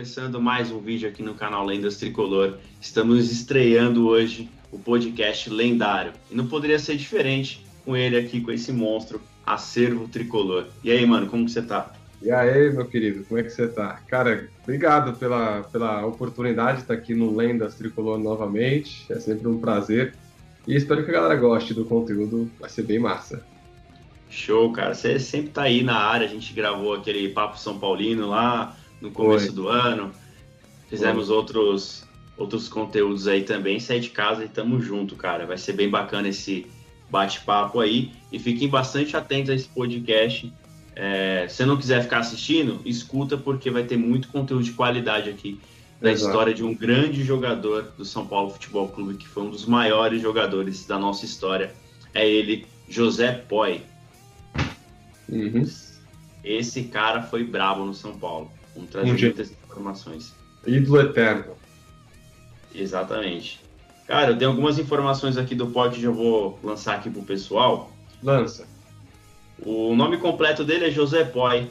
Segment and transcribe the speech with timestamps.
[0.00, 2.56] começando mais um vídeo aqui no canal Lendas Tricolor.
[2.80, 6.14] Estamos estreando hoje o podcast lendário.
[6.30, 10.68] E não poderia ser diferente com ele aqui, com esse monstro, Acervo Tricolor.
[10.82, 11.92] E aí, mano, como que você tá?
[12.22, 14.00] E aí, meu querido, como é que você tá?
[14.08, 19.04] Cara, obrigado pela, pela oportunidade de estar aqui no Lendas Tricolor novamente.
[19.12, 20.14] É sempre um prazer.
[20.66, 23.44] E espero que a galera goste do conteúdo, vai ser bem massa.
[24.30, 24.94] Show, cara.
[24.94, 26.26] Você sempre tá aí na área.
[26.26, 29.54] A gente gravou aquele Papo São Paulino lá no começo Foi.
[29.54, 30.12] do ano.
[30.88, 31.36] Fizemos Foi.
[31.36, 33.78] outros outros conteúdos aí também.
[33.78, 35.46] Sai de casa e tamo junto, cara.
[35.46, 36.66] Vai ser bem bacana esse
[37.10, 38.12] bate-papo aí.
[38.32, 40.50] E fiquem bastante atentos a esse podcast.
[40.96, 45.60] É, se não quiser ficar assistindo, escuta, porque vai ter muito conteúdo de qualidade aqui
[46.00, 46.30] da Exato.
[46.30, 50.22] história de um grande jogador do São Paulo Futebol Clube, que foi um dos maiores
[50.22, 51.74] jogadores da nossa história.
[52.14, 53.82] É ele, José Poi.
[55.28, 55.64] Uhum.
[56.42, 58.50] Esse cara foi brabo no São Paulo.
[58.80, 60.34] Vamos trazer um muitas informações.
[60.66, 61.54] Ídolo eterno.
[62.74, 63.60] Exatamente.
[64.06, 67.92] Cara, eu tenho algumas informações aqui do pod que já vou lançar aqui pro pessoal.
[68.22, 68.66] Lança.
[69.64, 71.68] O nome completo dele é José Poi.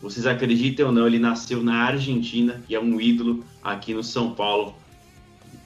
[0.00, 4.32] Vocês acreditem ou não, ele nasceu na Argentina e é um ídolo aqui no São
[4.34, 4.74] Paulo.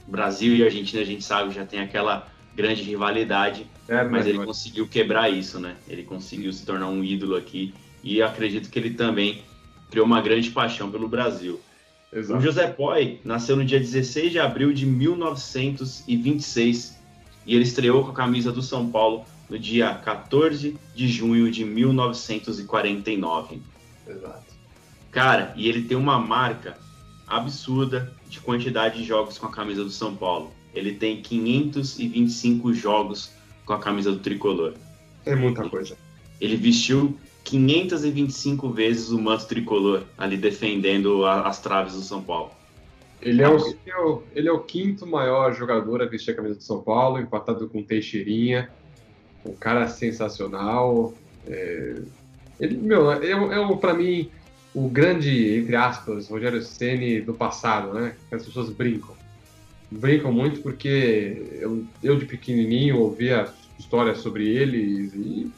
[0.07, 4.87] Brasil e Argentina, a gente sabe, já tem aquela grande rivalidade, é, mas ele conseguiu
[4.87, 5.77] quebrar isso, né?
[5.89, 9.43] Ele conseguiu se tornar um ídolo aqui e acredito que ele também
[9.93, 11.61] criou uma grande paixão pelo Brasil.
[12.11, 12.41] Exato.
[12.41, 16.97] O José Poi nasceu no dia 16 de abril de 1926
[17.47, 21.63] e ele estreou com a camisa do São Paulo no dia 14 de junho de
[21.63, 23.61] 1949.
[24.09, 24.53] Exato.
[25.11, 26.79] Cara, e ele tem uma marca
[27.27, 30.55] absurda de quantidade de jogos com a camisa do São Paulo.
[30.75, 33.31] Ele tem 525 jogos
[33.67, 34.73] com a camisa do tricolor.
[35.27, 35.99] É muita coisa.
[36.41, 37.15] Ele vestiu
[37.45, 42.51] 525 vezes o manto tricolor ali defendendo a, as traves do São Paulo.
[43.21, 46.63] Ele é, o, ele é, o, é quinto maior jogador a vestir a camisa do
[46.63, 48.69] São Paulo, empatado com Teixeirinha.
[49.45, 51.15] Um cara sensacional.
[51.47, 52.03] É,
[52.59, 54.29] ele, meu, é, é para mim
[54.75, 58.15] o grande, entre aspas, Rogério Ceni do passado, né?
[58.31, 59.15] As pessoas brincam.
[59.91, 63.49] Brincam muito porque eu, eu de pequenininho ouvia
[63.79, 65.51] histórias sobre ele e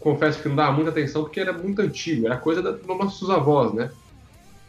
[0.00, 3.72] confesso que não dava muita atenção porque era muito antigo, era coisa dos nossos avós,
[3.72, 3.90] né?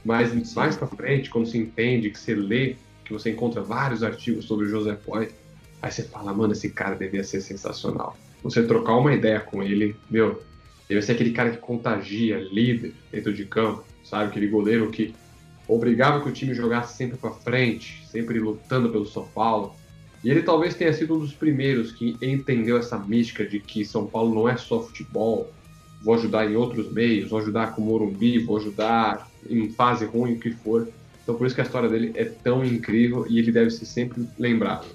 [0.04, 2.76] Mas mais pra frente, quando se entende, que você lê,
[3.06, 5.30] que você encontra vários artigos sobre o José Poi,
[5.82, 8.16] aí você fala, mano, esse cara devia ser sensacional.
[8.44, 10.42] Você trocar uma ideia com ele, meu,
[10.90, 14.26] deve ser aquele cara que contagia, líder dentro de campo, sabe?
[14.26, 15.14] Aquele goleiro que
[15.68, 19.76] obrigava que o time jogasse sempre para frente, sempre lutando pelo São Paulo.
[20.24, 24.06] E ele talvez tenha sido um dos primeiros que entendeu essa mística de que São
[24.06, 25.52] Paulo não é só futebol,
[26.02, 30.34] vou ajudar em outros meios, vou ajudar com o Morumbi, vou ajudar em fase ruim,
[30.34, 30.88] o que for.
[31.24, 34.28] Então por isso que a história dele é tão incrível e ele deve ser sempre
[34.38, 34.86] lembrado.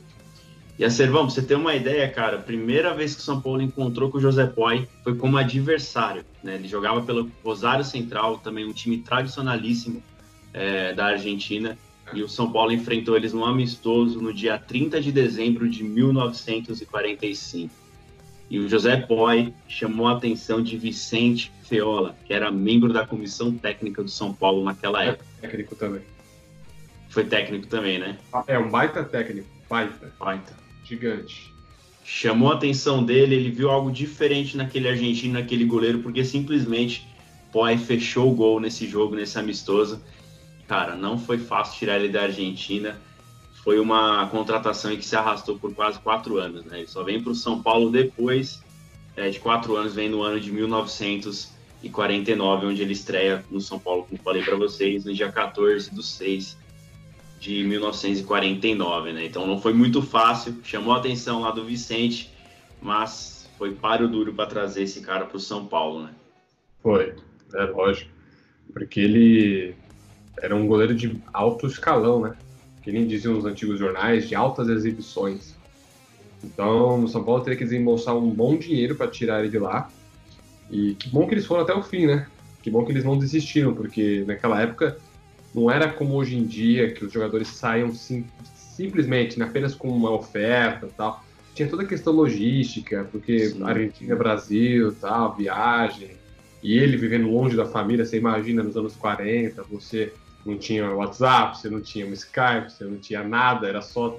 [0.78, 3.62] E a Servão, você ter uma ideia, cara, a primeira vez que o São Paulo
[3.62, 6.56] encontrou com o José Poi foi como adversário, né?
[6.56, 10.02] Ele jogava pelo Rosário Central, também um time tradicionalíssimo
[10.52, 11.78] é, da Argentina,
[12.12, 17.74] e o São Paulo enfrentou eles no amistoso no dia 30 de dezembro de 1945.
[18.48, 23.52] E o José Poi chamou a atenção de Vicente Feola, que era membro da comissão
[23.52, 25.24] técnica do São Paulo naquela época.
[25.40, 26.02] Técnico também.
[27.08, 28.16] Foi técnico também, né?
[28.46, 30.12] É um baita técnico, baita.
[30.18, 30.54] Baita.
[30.84, 31.52] Gigante.
[32.04, 37.04] Chamou a atenção dele, ele viu algo diferente naquele argentino, naquele goleiro, porque simplesmente
[37.52, 40.00] Poi fechou o gol nesse jogo, nesse amistoso
[40.66, 42.98] cara, não foi fácil tirar ele da Argentina.
[43.62, 46.78] Foi uma contratação que se arrastou por quase quatro anos, né?
[46.78, 48.62] Ele só vem para o São Paulo depois
[49.16, 54.04] é, de quatro anos, vem no ano de 1949, onde ele estreia no São Paulo,
[54.04, 56.56] como falei para vocês, no dia 14 do 6
[57.40, 59.24] de 1949, né?
[59.24, 62.30] Então não foi muito fácil, chamou a atenção lá do Vicente,
[62.80, 66.10] mas foi páreo duro para trazer esse cara para o São Paulo, né?
[66.82, 67.14] Foi,
[67.54, 68.10] é lógico,
[68.72, 69.74] porque ele
[70.40, 72.34] era um goleiro de alto escalão, né?
[72.82, 75.54] Que nem diziam os antigos jornais, de altas exibições.
[76.44, 79.90] Então, no São Paulo teria que desembolsar um bom dinheiro para tirar ele de lá.
[80.70, 82.26] E que bom que eles foram até o fim, né?
[82.62, 84.96] Que bom que eles não desistiram, porque naquela época
[85.54, 89.88] não era como hoje em dia, que os jogadores saiam sim, simplesmente né, apenas com
[89.88, 91.24] uma oferta tal.
[91.54, 93.62] Tinha toda a questão logística, porque sim.
[93.62, 96.10] Argentina, Brasil, tal, viagem.
[96.62, 100.12] E ele vivendo longe da família, você imagina nos anos 40, você
[100.46, 104.18] não tinha WhatsApp, você não tinha um Skype, você não tinha nada, era só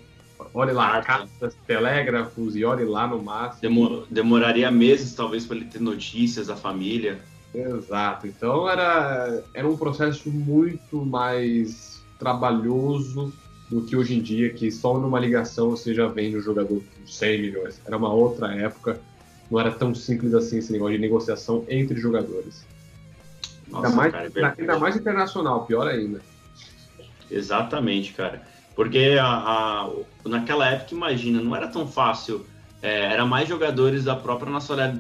[0.54, 4.06] olhe lá, cartas, telégrafos e olhe lá no máximo.
[4.10, 7.20] demoraria meses, talvez, para ele ter notícias da família.
[7.54, 8.28] Exato.
[8.28, 13.34] Então era, era um processo muito mais trabalhoso
[13.70, 17.08] do que hoje em dia, que só numa ligação você já vende um jogador por
[17.08, 17.82] 100 milhões.
[17.86, 19.00] Era uma outra época,
[19.50, 22.66] não era tão simples assim esse negócio de negociação entre jogadores.
[23.70, 26.22] Nossa, ainda, mais, cara, é ainda mais internacional, pior ainda.
[27.30, 28.42] Exatamente, cara.
[28.76, 29.90] Porque a, a,
[30.26, 32.46] naquela época, imagina, não era tão fácil.
[32.82, 34.52] É, era mais jogadores da própria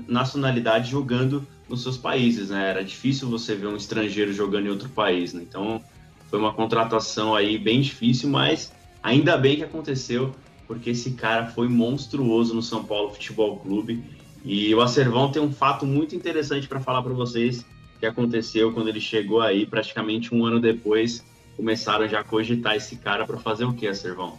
[0.07, 2.71] nacionalidade jogando nos seus países, né?
[2.71, 5.43] Era difícil você ver um estrangeiro jogando em outro país, né?
[5.47, 5.81] Então,
[6.29, 8.73] foi uma contratação aí bem difícil, mas
[9.03, 10.33] ainda bem que aconteceu,
[10.65, 14.03] porque esse cara foi monstruoso no São Paulo Futebol Clube.
[14.43, 17.63] E o Acervão tem um fato muito interessante para falar para vocês
[17.99, 21.23] que aconteceu quando ele chegou aí, praticamente um ano depois,
[21.55, 24.37] começaram já a cogitar esse cara para fazer o que, Acervão?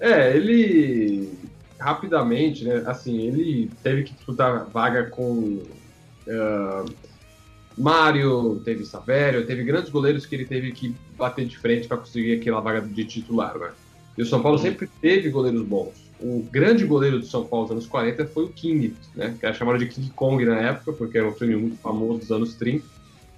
[0.00, 1.30] É, ele
[1.78, 2.82] rapidamente, né?
[2.86, 5.62] Assim, ele teve que disputar vaga com
[6.26, 6.92] uh,
[7.76, 12.40] Mário, teve Savério, teve grandes goleiros que ele teve que bater de frente para conseguir
[12.40, 13.70] aquela vaga de titular, né?
[14.16, 16.07] E o São Paulo sempre teve goleiros bons.
[16.20, 19.36] O grande goleiro do São Paulo dos anos 40 foi o King, né?
[19.38, 22.32] Que era chamado de King Kong na época, porque era um filme muito famoso dos
[22.32, 22.84] anos 30.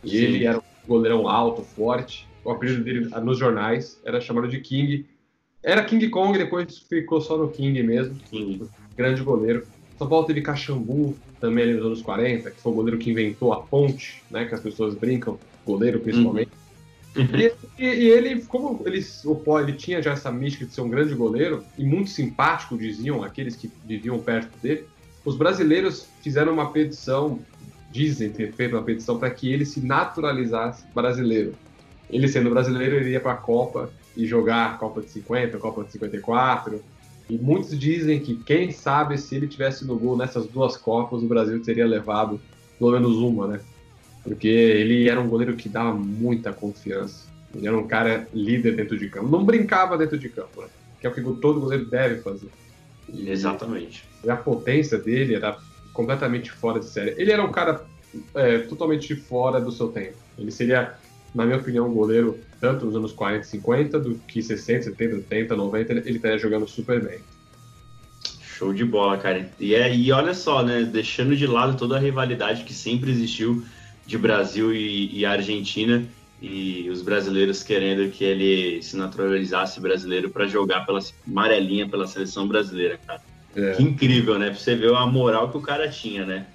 [0.02, 0.16] E Sim.
[0.16, 2.26] ele era um goleirão alto, forte.
[2.42, 5.04] O apelido dele nos jornais era chamado de King.
[5.62, 8.14] Era King Kong, depois ficou só no King mesmo.
[8.30, 8.66] King.
[8.96, 9.66] Grande goleiro.
[9.98, 13.52] São Paulo teve Caxambu também ali nos anos 40, que foi o goleiro que inventou
[13.52, 14.46] a ponte, né?
[14.46, 16.48] Que as pessoas brincam, goleiro principalmente.
[16.48, 16.59] Uhum.
[17.16, 19.04] E, e, e, ele, como ele,
[19.62, 23.56] ele tinha já essa mística de ser um grande goleiro e muito simpático, diziam aqueles
[23.56, 24.86] que viviam perto dele,
[25.24, 27.40] os brasileiros fizeram uma petição,
[27.90, 31.54] dizem ter feito uma petição para que ele se naturalizasse brasileiro.
[32.08, 35.84] Ele sendo brasileiro, ele ia para a Copa e jogar Copa de 50, a Copa
[35.84, 36.82] de 54,
[37.28, 41.26] e muitos dizem que, quem sabe, se ele tivesse no gol nessas duas Copas, o
[41.26, 42.40] Brasil teria levado
[42.78, 43.60] pelo menos uma, né?
[44.22, 47.28] Porque ele era um goleiro que dava muita confiança.
[47.54, 49.28] Ele era um cara líder dentro de campo.
[49.28, 50.68] Não brincava dentro de campo, né?
[51.00, 52.48] Que é o que todo goleiro deve fazer.
[53.08, 54.04] E Exatamente.
[54.28, 55.58] A potência dele era
[55.92, 57.14] completamente fora de série.
[57.16, 57.84] Ele era um cara
[58.34, 60.16] é, totalmente fora do seu tempo.
[60.38, 60.94] Ele seria,
[61.34, 65.16] na minha opinião, um goleiro tanto nos anos 40 e 50, do que 60, 70,
[65.16, 67.18] 80, 90, ele estaria jogando super bem.
[68.42, 69.50] Show de bola, cara.
[69.58, 70.82] E, é, e olha só, né?
[70.82, 73.64] Deixando de lado toda a rivalidade que sempre existiu
[74.10, 76.04] de Brasil e, e Argentina
[76.42, 80.98] e os brasileiros querendo que ele se naturalizasse brasileiro para jogar pela
[81.28, 83.20] amarelinha pela seleção brasileira, cara.
[83.54, 83.72] É.
[83.72, 84.46] Que incrível, né?
[84.50, 86.46] Pra você ver a moral que o cara tinha, né?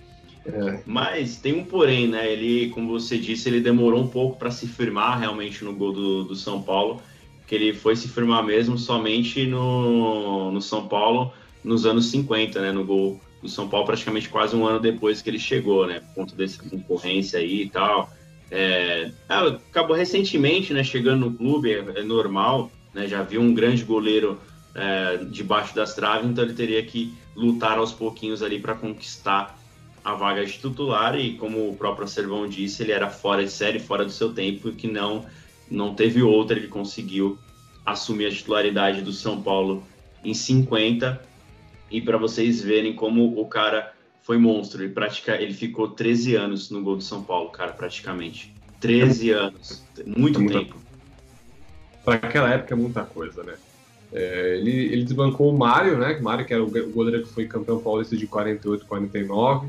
[0.45, 0.79] É.
[0.85, 2.29] Mas tem um porém, né?
[2.29, 6.23] Ele, como você disse, ele demorou um pouco para se firmar realmente no gol do,
[6.25, 7.01] do São Paulo,
[7.47, 11.31] que ele foi se firmar mesmo somente no, no São Paulo
[11.63, 12.71] nos anos 50, né?
[12.73, 15.99] No gol do São Paulo, praticamente quase um ano depois que ele chegou, né?
[15.99, 18.09] Por conta dessa concorrência aí e tal.
[18.49, 20.83] É, ah, acabou recentemente, né?
[20.83, 23.07] Chegando no clube, é, é normal, né?
[23.07, 24.39] Já viu um grande goleiro
[24.73, 29.57] é, debaixo das traves, então ele teria que lutar aos pouquinhos ali para conquistar
[30.03, 33.79] a vaga de titular e como o próprio Servão disse, ele era fora de série,
[33.79, 35.25] fora do seu tempo, e que não
[35.69, 37.39] não teve outra, ele conseguiu
[37.83, 39.83] assumir a titularidade do São Paulo
[40.24, 41.19] em 50
[41.89, 46.70] e para vocês verem como o cara foi monstro, ele pratica, ele ficou 13 anos
[46.70, 48.54] no gol do São Paulo, cara, praticamente.
[48.80, 50.75] 13 anos, muito é tempo.
[52.04, 53.54] Para aquela época é muita coisa, né?
[54.12, 56.18] É, ele, ele desbancou o Mário, né?
[56.20, 59.68] O Mário, que era o goleiro que foi campeão paulista de 48, 49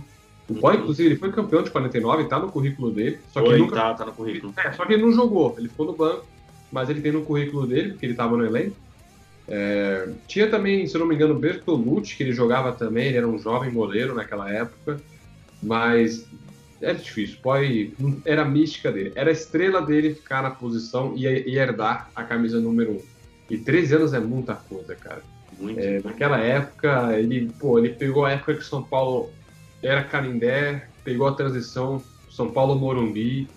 [0.49, 3.19] o Boy, inclusive, ele foi campeão de 49, tá no currículo dele.
[3.33, 3.77] Só que Oi, nunca...
[3.77, 4.55] tá, tá no currículo.
[4.57, 6.25] É, só que ele não jogou, ele ficou no banco,
[6.71, 8.77] mas ele tem no currículo dele, porque ele tava no elenco.
[9.49, 10.09] É...
[10.26, 13.73] Tinha também, se não me engano, Bertolucci, que ele jogava também, ele era um jovem
[13.73, 15.00] goleiro naquela época,
[15.62, 16.26] mas
[16.81, 17.38] era difícil.
[17.43, 22.11] Boy, era a mística dele, era a estrela dele ficar na posição e, e herdar
[22.15, 23.03] a camisa número 1.
[23.50, 25.23] E 13 anos é muita coisa, cara.
[25.59, 25.79] Muito.
[25.79, 29.31] É, naquela época, ele, pô, ele pegou a época que o São Paulo
[29.83, 33.49] era Canindé, pegou a transição São Paulo-Morumbi.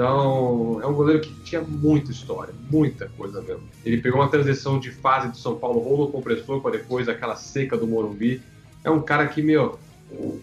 [0.00, 3.68] Então, é um goleiro que tinha muita história, muita coisa mesmo.
[3.84, 7.76] Ele pegou uma transição de fase do São Paulo rolo compressor para depois aquela seca
[7.76, 8.40] do Morumbi.
[8.82, 9.78] É um cara que, meu,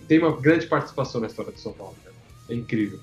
[0.08, 1.96] tem uma grande participação na história do São Paulo.
[2.04, 2.16] Cara.
[2.50, 3.00] É incrível.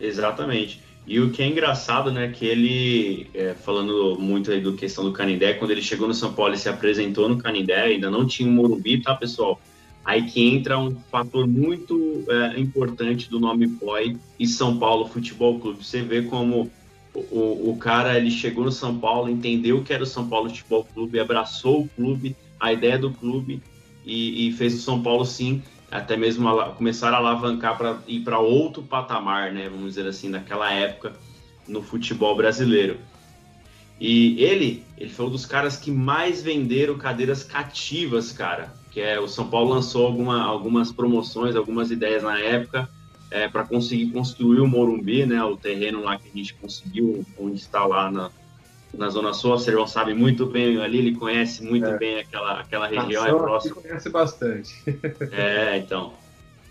[0.00, 0.82] Exatamente.
[1.06, 5.12] E o que é engraçado, né, que ele, é, falando muito aí do questão do
[5.12, 8.48] Canindé, quando ele chegou no São Paulo e se apresentou no Canindé, ainda não tinha
[8.48, 9.60] o Morumbi, tá, pessoal?
[10.04, 15.60] Aí que entra um fator muito é, importante do nome POI e São Paulo Futebol
[15.60, 15.84] Clube.
[15.84, 16.70] Você vê como
[17.14, 20.84] o, o cara ele chegou no São Paulo, entendeu que era o São Paulo Futebol
[20.92, 23.62] Clube, abraçou o clube, a ideia do clube
[24.04, 28.38] e, e fez o São Paulo sim até mesmo começar a alavancar para ir para
[28.38, 29.68] outro patamar, né?
[29.68, 31.12] Vamos dizer assim, naquela época
[31.68, 32.96] no futebol brasileiro.
[34.00, 38.74] E ele, ele foi um dos caras que mais venderam cadeiras cativas, cara.
[38.92, 42.88] Que é o São Paulo lançou alguma, algumas promoções, algumas ideias na época
[43.32, 45.42] é, para conseguir construir o Morumbi, né?
[45.42, 48.30] O terreno lá que a gente conseguiu, onde está lá na,
[48.92, 49.54] na Zona Sul.
[49.54, 51.96] O Servão sabe muito bem ali, ele conhece muito é.
[51.96, 53.76] bem aquela, aquela região, é próximo.
[53.76, 54.74] conhece bastante.
[55.32, 56.12] é, então.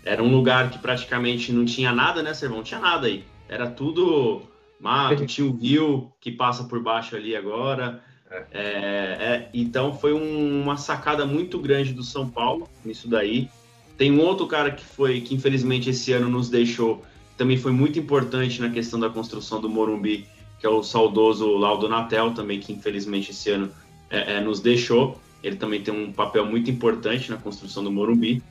[0.04, 2.58] Era um lugar que praticamente não tinha nada, né, Servão?
[2.58, 3.24] Não tinha nada aí.
[3.48, 4.42] Era tudo
[4.80, 8.02] mato, tinha o rio que passa por baixo ali agora.
[8.32, 8.44] É.
[8.52, 13.50] É, então foi um, uma sacada muito grande do São Paulo nisso daí.
[13.98, 17.04] Tem um outro cara que foi, que infelizmente esse ano nos deixou,
[17.36, 20.26] também foi muito importante na questão da construção do Morumbi,
[20.58, 23.70] que é o saudoso Laudo Natel, também que infelizmente esse ano
[24.08, 25.20] é, é, nos deixou.
[25.42, 28.42] Ele também tem um papel muito importante na construção do Morumbi.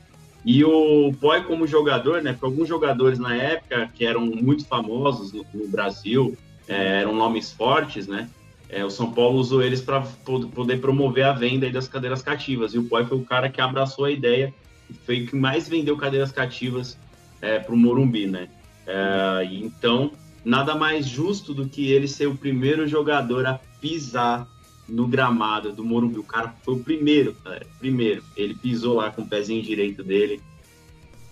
[0.43, 5.31] E o Poi como jogador, né, para alguns jogadores na época que eram muito famosos
[5.31, 8.27] no, no Brasil, é, eram nomes fortes, né,
[8.71, 12.73] é, o São Paulo usou eles para poder promover a venda das cadeiras cativas.
[12.73, 14.53] E o Poi foi o cara que abraçou a ideia
[14.89, 16.97] e foi o que mais vendeu cadeiras cativas
[17.41, 18.47] é, para o Morumbi, né.
[18.87, 20.13] É, então,
[20.45, 24.47] nada mais justo do que ele ser o primeiro jogador a pisar
[24.87, 26.19] no gramado do Morumbi.
[26.19, 28.23] O cara foi o primeiro, cara, primeiro.
[28.37, 30.41] Ele pisou lá com o pezinho direito dele.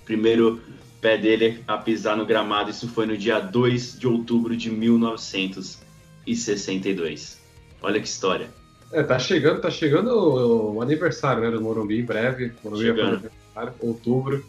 [0.03, 0.61] Primeiro
[0.99, 2.69] pé dele a pisar no gramado.
[2.69, 4.69] Isso foi no dia 2 de outubro de
[6.31, 7.39] 1962.
[7.81, 8.49] Olha que história.
[8.91, 12.51] É, tá chegando, tá chegando o, o aniversário né, do Morumbi em breve.
[12.63, 13.31] Morumbi chegando.
[13.55, 14.43] É outubro.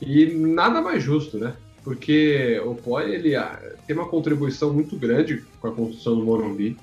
[0.00, 1.54] E nada mais justo, né?
[1.84, 6.76] Porque o Poi ele ah, tem uma contribuição muito grande com a construção do Morumbi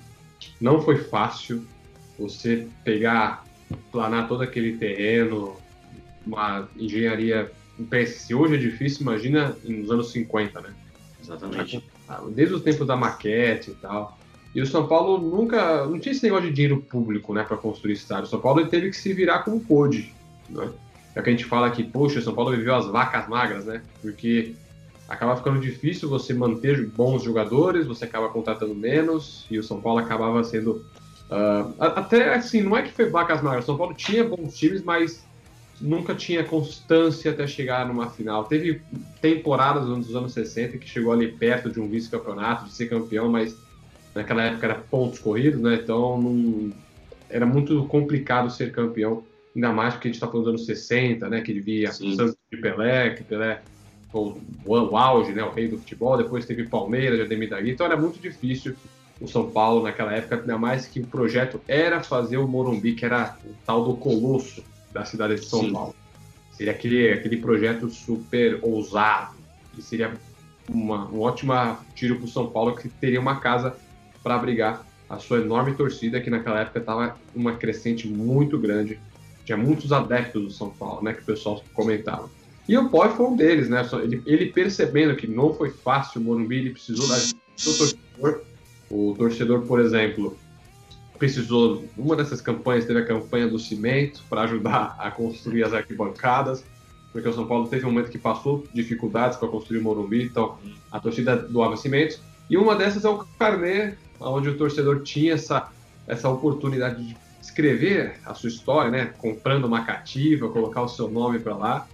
[0.59, 1.63] não foi fácil
[2.17, 3.45] você pegar,
[3.91, 5.55] planar todo aquele terreno,
[6.25, 7.51] uma engenharia.
[8.07, 10.73] Se hoje é difícil, imagina nos anos 50, né?
[11.21, 11.83] Exatamente.
[12.31, 14.17] Desde o tempo da maquete e tal.
[14.55, 15.85] E o São Paulo nunca.
[15.85, 18.25] Não tinha esse negócio de dinheiro público, né, para construir estádio.
[18.25, 20.13] O São Paulo teve que se virar como pôde.
[20.49, 20.69] Né?
[21.15, 23.81] É que a gente fala que, poxa, o São Paulo viveu as vacas magras, né?
[24.01, 24.55] Porque
[25.07, 29.99] acaba ficando difícil você manter bons jogadores, você acaba contratando menos, e o São Paulo
[29.99, 30.85] acabava sendo.
[31.29, 34.83] Uh, até assim, não é que foi vacas magras, o São Paulo tinha bons times,
[34.83, 35.23] mas
[35.79, 38.45] nunca tinha constância até chegar numa final.
[38.45, 38.81] Teve
[39.21, 43.55] temporadas nos anos 60 que chegou ali perto de um vice-campeonato, de ser campeão, mas
[44.15, 45.79] naquela época era pontos corridos, né?
[45.81, 46.71] Então não...
[47.29, 49.23] era muito complicado ser campeão,
[49.55, 51.41] ainda mais porque a gente está falando dos anos 60, né?
[51.41, 53.61] Que via Santos de Pelé, que Pelé
[54.13, 57.97] o, o, auge, né, o rei do futebol, depois teve Palmeiras, Ademir Dagui, então era
[57.97, 58.75] muito difícil
[59.19, 63.05] o São Paulo naquela época, ainda mais que o projeto era fazer o Morumbi, que
[63.05, 65.73] era o tal do colosso da cidade de São Sim.
[65.73, 65.95] Paulo.
[66.51, 69.35] Seria aquele, aquele projeto super ousado,
[69.73, 70.13] que seria
[70.69, 71.53] uma, um ótimo
[71.95, 73.75] tiro para o São Paulo, que teria uma casa
[74.23, 78.99] para abrigar a sua enorme torcida, que naquela época estava uma crescente muito grande.
[79.45, 82.29] Tinha muitos adeptos do São Paulo, né, que o pessoal comentava.
[82.67, 83.85] E o Poi foi um deles, né?
[84.01, 88.41] Ele, ele, percebendo que não foi fácil o Morumbi, ele precisou da do torcedor.
[88.89, 90.37] O torcedor, por exemplo,
[91.19, 91.83] precisou.
[91.97, 96.63] Uma dessas campanhas teve a campanha do cimento para ajudar a construir as arquibancadas,
[97.11, 100.57] porque o São Paulo teve um momento que passou dificuldades para construir o Morumbi, então
[100.91, 102.19] a torcida doava cimento.
[102.49, 105.69] E uma dessas é o Carnê, onde o torcedor tinha essa,
[106.07, 109.13] essa oportunidade de escrever a sua história, né?
[109.17, 111.87] Comprando uma cativa, colocar o seu nome para lá.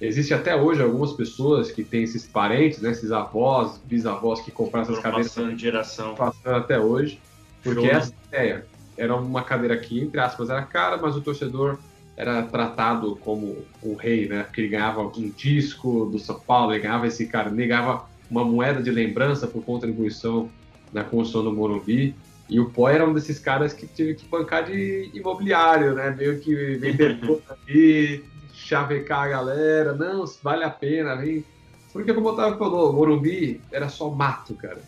[0.00, 4.88] Existe até hoje algumas pessoas que têm esses parentes, né, esses avós, bisavós que compraram
[4.88, 5.28] essas cadeiras.
[5.28, 6.14] Passando de geração.
[6.16, 7.20] Passando até hoje.
[7.62, 8.16] Porque Show, essa né?
[8.28, 11.78] ideia era uma cadeira que, entre aspas, era cara, mas o torcedor
[12.16, 14.42] era tratado como o rei, né?
[14.42, 18.44] Porque ele ganhava um disco do São Paulo, ele ganhava esse cara, ele ganhava uma
[18.44, 20.50] moeda de lembrança por contribuição
[20.92, 22.14] na construção do Morumbi.
[22.48, 26.10] E o Pó era um desses caras que teve que bancar de imobiliário, né?
[26.10, 31.44] Meio que vender tudo ali, chavecar a galera, não, vale a pena, vem.
[31.92, 34.80] Porque como o Otávio falou, Morumbi era só mato, cara.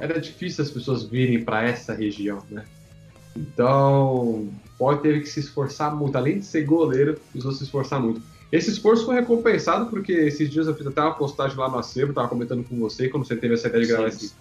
[0.00, 2.64] Era difícil as pessoas virem para essa região, né?
[3.36, 4.48] Então,
[4.78, 8.22] pode teve que se esforçar muito, além de ser goleiro, precisou se esforçar muito.
[8.52, 12.12] Esse esforço foi recompensado porque esses dias eu fiz até uma postagem lá no acervo,
[12.12, 14.32] tava comentando com você, quando você teve essa ideia de gravar esse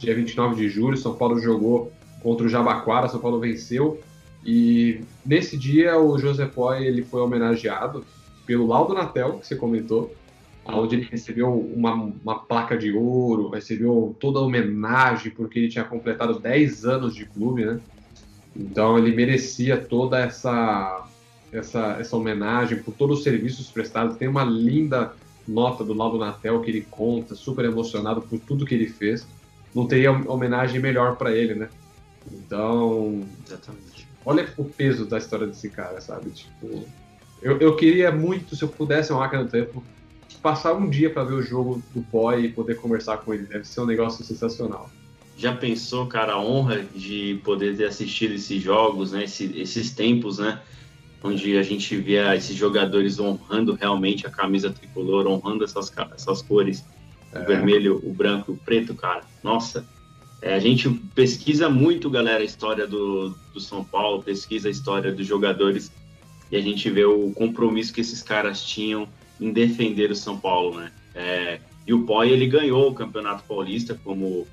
[0.00, 1.92] dia 29 de julho, São Paulo jogou
[2.22, 4.00] contra o Jabaquara, São Paulo venceu.
[4.44, 8.04] E nesse dia o José Poi ele foi homenageado
[8.46, 10.12] pelo Laudo Natel, que você comentou,
[10.64, 15.84] onde ele recebeu uma, uma placa de ouro, recebeu toda a homenagem, porque ele tinha
[15.84, 17.78] completado 10 anos de clube, né?
[18.56, 21.06] Então ele merecia toda essa,
[21.52, 24.16] essa, essa homenagem por todos os serviços prestados.
[24.16, 25.12] Tem uma linda
[25.46, 29.26] nota do Laudo Natel que ele conta, super emocionado por tudo que ele fez.
[29.74, 31.68] Não teria homenagem melhor para ele, né?
[32.32, 34.08] Então, Exatamente.
[34.24, 36.30] olha o peso da história desse cara, sabe?
[36.30, 36.86] Tipo,
[37.42, 39.82] eu, eu queria muito, se eu pudesse uma máquina do tempo,
[40.42, 43.44] passar um dia para ver o jogo do Poi e poder conversar com ele.
[43.44, 44.90] Deve ser um negócio sensacional.
[45.36, 49.24] Já pensou, cara, a honra de poder ter assistido esses jogos, né?
[49.24, 50.60] Esse, esses tempos, né?
[51.22, 56.84] Onde a gente via esses jogadores honrando realmente a camisa tricolor, honrando essas, essas cores.
[57.34, 59.22] O vermelho, o branco o preto, cara.
[59.42, 59.86] Nossa,
[60.42, 65.12] é, a gente pesquisa muito, galera, a história do, do São Paulo, pesquisa a história
[65.12, 65.92] dos jogadores
[66.50, 69.06] e a gente vê o compromisso que esses caras tinham
[69.40, 70.92] em defender o São Paulo, né?
[71.14, 74.46] É, e o Poi, ele ganhou o Campeonato Paulista, como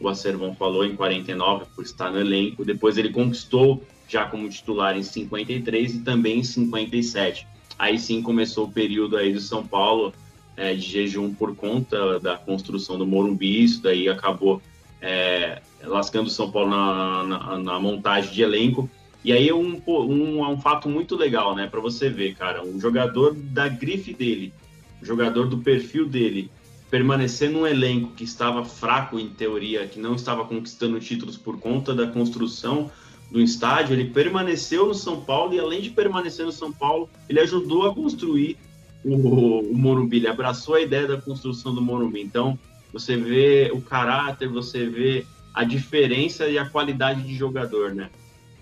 [0.00, 2.64] o Acervão falou, em 49, por estar no elenco.
[2.64, 7.46] Depois ele conquistou já como titular em 53 e também em 57.
[7.78, 10.12] Aí sim começou o período aí do São Paulo
[10.56, 13.62] é, de jejum por conta da construção do Morumbi.
[13.62, 14.60] Isso daí acabou
[15.00, 18.88] é, lascando o São Paulo na, na, na, montagem de elenco.
[19.24, 23.34] E aí um, um, um fato muito legal, né, para você ver, cara, um jogador
[23.34, 24.52] da grife dele,
[25.00, 26.50] um jogador do perfil dele,
[26.90, 31.94] permanecer num elenco que estava fraco em teoria, que não estava conquistando títulos por conta
[31.94, 32.90] da construção
[33.30, 37.40] do estádio, ele permaneceu no São Paulo e além de permanecer no São Paulo, ele
[37.40, 38.58] ajudou a construir
[39.04, 42.20] o, o Morumbi, ele abraçou a ideia da construção do Morumbi.
[42.20, 42.58] Então,
[42.92, 48.10] você vê o caráter, você vê a diferença e a qualidade de jogador, né?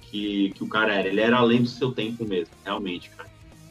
[0.02, 1.08] Que, que o cara era.
[1.08, 3.28] Ele era além do seu tempo mesmo, realmente, cara.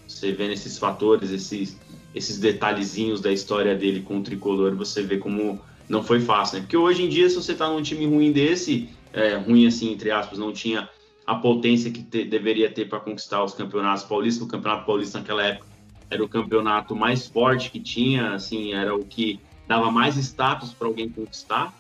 [0.07, 1.79] Você vê nesses fatores, esses,
[2.13, 6.61] esses detalhezinhos da história dele com o tricolor, você vê como não foi fácil, né?
[6.61, 10.11] Porque hoje em dia, se você tá num time ruim desse, é, ruim assim, entre
[10.11, 10.88] aspas, não tinha
[11.25, 14.45] a potência que te, deveria ter para conquistar os campeonatos paulistas.
[14.45, 15.68] O campeonato paulista naquela época
[16.10, 20.88] era o campeonato mais forte que tinha, assim, era o que dava mais status para
[20.88, 21.74] alguém conquistar,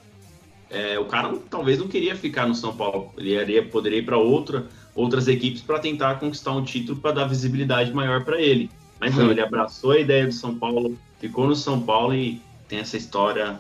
[0.69, 3.11] é, o cara talvez não queria ficar no São Paulo.
[3.17, 7.25] Ele iria, poderia ir para outra, outras equipes para tentar conquistar um título para dar
[7.25, 8.69] visibilidade maior para ele.
[8.99, 12.79] Mas não, ele abraçou a ideia do São Paulo, ficou no São Paulo e tem
[12.79, 13.59] essa história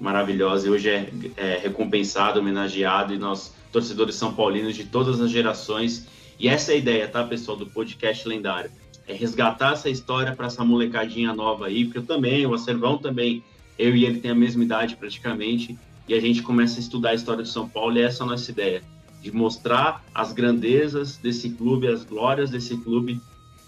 [0.00, 0.66] maravilhosa.
[0.66, 6.06] E hoje é, é recompensado, homenageado, e nós, torcedores são paulinos de todas as gerações.
[6.38, 8.70] E essa é a ideia, tá, pessoal, do podcast lendário.
[9.06, 13.42] É resgatar essa história para essa molecadinha nova aí, porque eu também, o Acervão também
[13.78, 17.14] eu e ele tem a mesma idade praticamente, e a gente começa a estudar a
[17.14, 18.82] história de São Paulo, e essa é a nossa ideia,
[19.20, 23.20] de mostrar as grandezas desse clube, as glórias desse clube,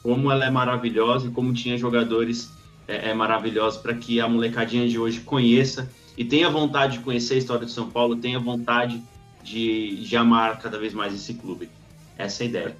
[0.02, 2.50] como ela é maravilhosa e como tinha jogadores
[2.86, 7.34] é, é maravilhosos para que a molecadinha de hoje conheça e tenha vontade de conhecer
[7.34, 9.02] a história de São Paulo, tenha vontade
[9.42, 11.68] de, de amar cada vez mais esse clube.
[12.16, 12.76] Essa é a ideia.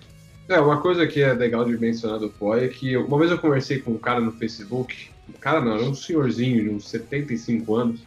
[0.48, 3.38] É, uma coisa que é legal de mencionar do POI é que uma vez eu
[3.38, 8.00] conversei com um cara no Facebook cara não, era um senhorzinho de uns 75 anos,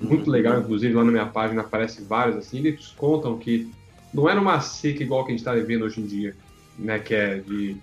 [0.00, 3.70] muito legal, inclusive lá na minha página aparece vários assim, eles contam que
[4.12, 6.36] não era uma seca igual que a gente está vivendo hoje em dia,
[6.78, 7.76] né, que é de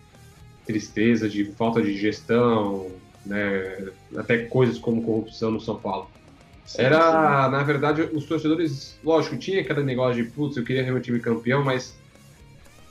[0.65, 2.91] tristeza, de falta de gestão,
[3.25, 6.09] né, até coisas como corrupção no São Paulo.
[6.65, 7.51] Sim, era, sim.
[7.51, 11.19] na verdade, os torcedores, lógico, tinha aquele negócio de, putz, eu queria ver meu time
[11.19, 11.95] campeão, mas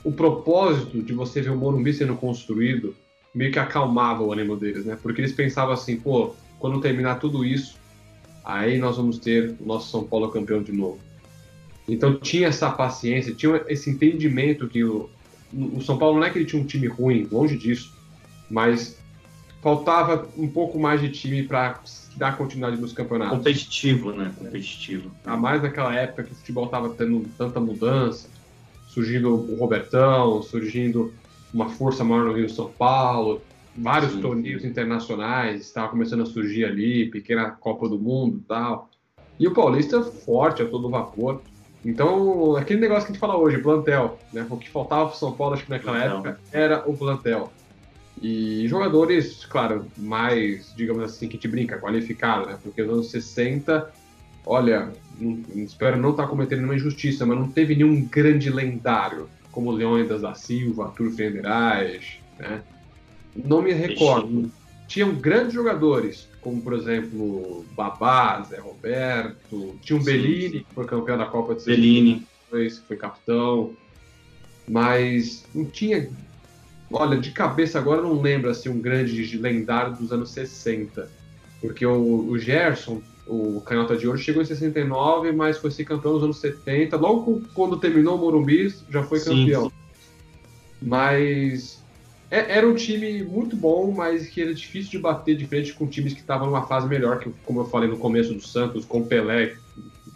[0.03, 2.95] o propósito de você ver o Morumbi sendo construído
[3.33, 4.97] meio que acalmava o ânimo deles, né?
[5.01, 7.77] Porque eles pensavam assim, pô, quando terminar tudo isso,
[8.43, 10.99] aí nós vamos ter o nosso São Paulo campeão de novo.
[11.87, 15.09] Então tinha essa paciência, tinha esse entendimento que o,
[15.51, 17.93] o São Paulo não é que ele tinha um time ruim, longe disso,
[18.49, 18.97] mas
[19.61, 21.79] faltava um pouco mais de time para
[22.15, 23.37] dar continuidade nos campeonatos.
[23.37, 24.31] Competitivo, né?
[24.37, 25.11] Competitivo.
[25.25, 28.29] A mais naquela época que o futebol estava tendo tanta mudança,
[28.93, 31.13] surgindo o Robertão, surgindo
[31.53, 33.41] uma força maior no Rio São Paulo,
[33.75, 38.89] vários sim, torneios internacionais estavam começando a surgir ali, pequena Copa do Mundo e tal.
[39.39, 41.41] E o Paulista forte a todo vapor.
[41.83, 44.45] Então, aquele negócio que a gente fala hoje, plantel, né?
[44.49, 46.17] O que faltava para São Paulo, acho que naquela plantel.
[46.17, 47.51] época, era o plantel.
[48.21, 52.57] E jogadores, claro, mais, digamos assim, que te brinca, qualificado, né?
[52.61, 53.91] Porque nos anos 60,
[54.45, 59.71] olha, não, espero não estar cometendo nenhuma injustiça, mas não teve nenhum grande lendário como
[59.71, 62.61] Leônidas da Silva, Arthur Federais, né?
[63.35, 64.51] Não me recordo.
[64.87, 71.17] Tinham grandes jogadores, como por exemplo Babá, Zé Roberto, tinha um Bellini, que foi campeão
[71.17, 72.27] da Copa de Bellini.
[72.51, 73.73] que foi capitão,
[74.67, 76.09] mas não tinha.
[76.91, 81.09] Olha, de cabeça agora não lembro assim, um grande lendário dos anos 60.
[81.59, 86.13] Porque o, o Gerson o Canhota de Ouro chegou em 69, mas foi ser campeão
[86.13, 86.95] nos anos 70.
[86.97, 89.63] Logo quando terminou o Morumbi, já foi campeão.
[89.63, 89.75] Sim, sim.
[90.81, 91.83] Mas
[92.33, 95.85] é, era um time muito bom, mas que era difícil de bater de frente com
[95.85, 99.05] times que estavam numa fase melhor, que, como eu falei no começo do Santos, com
[99.05, 99.55] Pelé,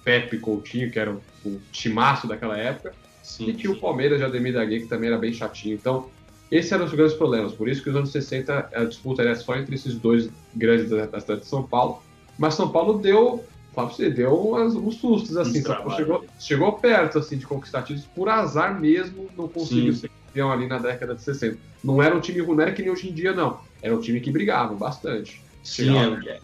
[0.03, 4.53] Pepe Coutinho, que era o, timaço daquela época, sim, e tinha o Palmeiras de Ademir
[4.53, 5.75] Daguet, que também era bem chatinho.
[5.75, 6.09] Então,
[6.49, 7.53] esses eram os grandes problemas.
[7.53, 11.05] Por isso que nos anos 60 a disputa era só entre esses dois grandes da,
[11.05, 12.01] da cidade de São Paulo.
[12.37, 13.43] Mas São Paulo deu,
[13.75, 15.63] você, deu umas, uns sustos, assim.
[15.95, 20.01] chegou, chegou perto, assim, de conquistar títulos por azar mesmo, não conseguiu sim.
[20.01, 21.57] ser campeão ali na década de 60.
[21.83, 23.59] Não era um time ruim, não era que nem hoje em dia, não.
[23.81, 25.41] Era um time que brigava bastante.
[25.63, 26.39] Sim, é,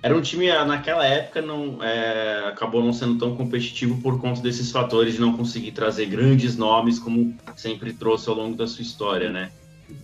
[0.00, 4.70] era um time, naquela época, não é, acabou não sendo tão competitivo por conta desses
[4.70, 9.28] fatores de não conseguir trazer grandes nomes como sempre trouxe ao longo da sua história,
[9.28, 9.50] né?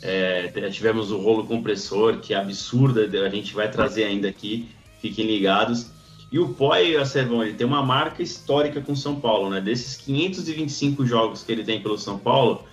[0.02, 4.68] É, tivemos o rolo compressor, que é absurda, a gente vai trazer ainda aqui,
[5.04, 5.90] fiquem ligados.
[6.32, 9.60] E o Poi ele tem uma marca histórica com São Paulo, né?
[9.60, 12.64] Desses 525 jogos que ele tem pelo São Paulo,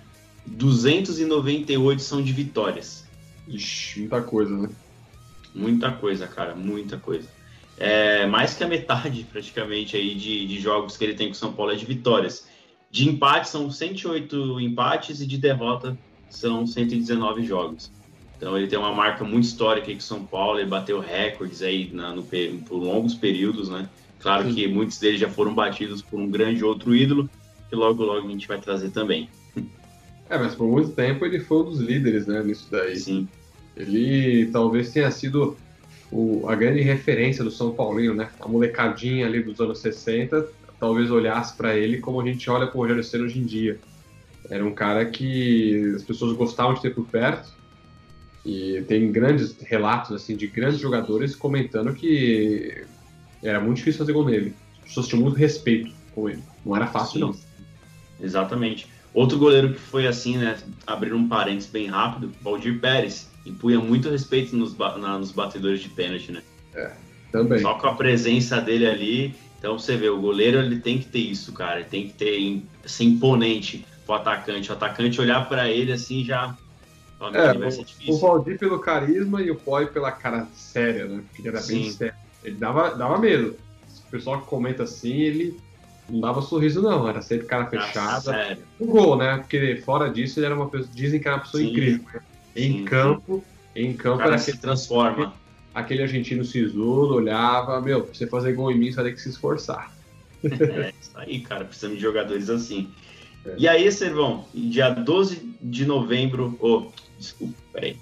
[0.46, 3.04] 298 são de vitórias.
[3.46, 4.70] Ixi, muita coisa, né?
[5.54, 7.28] Muita coisa, cara, muita coisa.
[7.76, 11.36] É, mais que a metade, praticamente, aí de, de jogos que ele tem com o
[11.36, 12.48] São Paulo é de vitórias.
[12.90, 15.96] De empate são 108 empates e de derrota
[16.30, 17.92] são 119 jogos.
[18.42, 21.88] Então ele tem uma marca muito histórica aí com São Paulo, ele bateu recordes aí
[21.92, 23.88] na, no, por longos períodos, né?
[24.18, 24.54] Claro Sim.
[24.56, 27.30] que muitos deles já foram batidos por um grande outro ídolo,
[27.70, 29.30] que logo logo a gente vai trazer também.
[30.30, 32.96] É, mas por muito tempo ele foi um dos líderes, né, nisso daí.
[32.96, 33.28] Sim.
[33.76, 35.58] Ele talvez tenha sido
[36.10, 38.30] o, a grande referência do São Paulino, né?
[38.40, 40.48] A molecadinha ali dos anos 60
[40.80, 43.78] talvez olhasse para ele como a gente olha para o Rogério Senna hoje em dia.
[44.48, 47.52] Era um cara que as pessoas gostavam de ter por perto
[48.44, 52.84] e tem grandes relatos assim de grandes jogadores comentando que
[53.42, 54.54] era muito difícil fazer gol nele.
[54.80, 56.42] As pessoas tinham muito respeito com ele.
[56.64, 57.20] Não era fácil, Sim.
[57.20, 57.36] não.
[58.20, 58.86] Exatamente.
[59.14, 60.56] Outro goleiro que foi assim, né?
[60.86, 65.88] Abrir um parênteses bem rápido, Valdir Pérez impunha muito respeito nos, na, nos batedores de
[65.88, 66.42] pênalti, né?
[66.74, 66.92] É,
[67.30, 67.60] também.
[67.60, 69.34] Só com a presença dele ali.
[69.58, 71.80] Então você vê, o goleiro ele tem que ter isso, cara.
[71.80, 74.70] Ele tem que ter ser imponente pro atacante.
[74.70, 76.56] O atacante olhar para ele assim já.
[77.28, 78.14] É, difícil.
[78.14, 81.22] O Valdir pelo carisma e o Poi pela cara séria, né?
[81.26, 81.82] Porque ele era Sim.
[81.82, 82.14] bem sério.
[82.42, 83.56] Ele dava, dava medo.
[84.06, 85.56] O pessoal que comenta assim, ele
[86.08, 87.08] não dava sorriso, não.
[87.08, 88.58] Era sempre cara fechada.
[88.78, 89.38] o gol, né?
[89.38, 90.90] Porque fora disso, ele era uma pessoa.
[90.94, 91.70] Dizem que era uma pessoa Sim.
[91.70, 92.04] incrível.
[92.12, 92.20] Né?
[92.54, 95.34] Em sim, campo, em campo era aquele, transforma.
[95.74, 99.20] Aquele argentino sisudo olhava, meu, pra você fazer gol em mim, você vai ter que
[99.22, 99.90] se esforçar.
[100.44, 102.90] É, isso aí, cara, precisamos de jogadores assim.
[103.46, 103.54] É.
[103.56, 106.90] E aí, Servão, dia 12 de novembro, oh,
[107.22, 107.96] desculpa, peraí.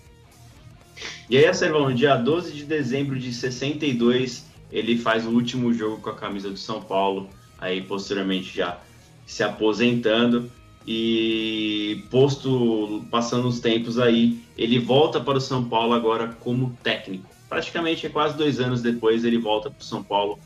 [1.29, 6.11] E aí, Servão, dia 12 de dezembro de 62, ele faz o último jogo com
[6.11, 7.29] a camisa do São Paulo,
[7.59, 8.81] aí posteriormente já
[9.27, 10.51] se aposentando
[10.87, 17.29] e posto passando os tempos aí, ele volta para o São Paulo agora como técnico.
[17.49, 20.39] Praticamente é quase dois anos depois ele volta para o São Paulo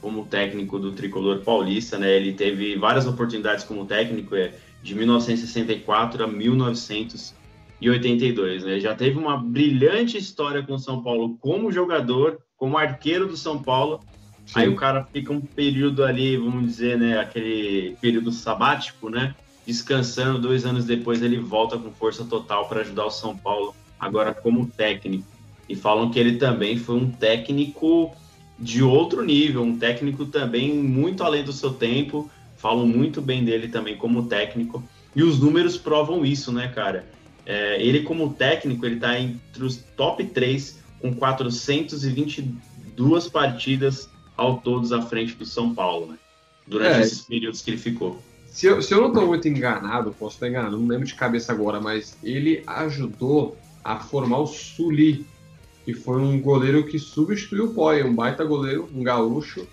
[0.00, 2.16] como técnico do tricolor paulista, né?
[2.16, 6.26] Ele teve várias oportunidades como técnico, é de 1964 a
[7.88, 8.80] 1982, né?
[8.80, 13.62] Já teve uma brilhante história com o São Paulo como jogador, como arqueiro do São
[13.62, 14.00] Paulo.
[14.46, 14.52] Sim.
[14.60, 17.18] Aí o cara fica um período ali, vamos dizer, né?
[17.18, 19.34] Aquele período sabático, né?
[19.66, 20.40] descansando.
[20.40, 24.66] Dois anos depois ele volta com força total para ajudar o São Paulo, agora como
[24.66, 25.26] técnico.
[25.68, 28.14] E falam que ele também foi um técnico
[28.58, 32.30] de outro nível, um técnico também muito além do seu tempo.
[32.56, 34.82] Falam muito bem dele também como técnico.
[35.14, 37.06] E os números provam isso, né, cara?
[37.44, 44.92] É, ele, como técnico, ele está entre os top 3 com 422 partidas ao todos
[44.92, 46.16] à frente do São Paulo, né?
[46.66, 47.00] Durante é.
[47.00, 48.22] esses períodos que ele ficou.
[48.46, 51.52] Se eu, se eu não estou muito enganado, posso estar enganado, não lembro de cabeça
[51.52, 55.26] agora, mas ele ajudou a formar o Suli,
[55.84, 59.66] que foi um goleiro que substituiu o Poi, um baita goleiro, um gaúcho,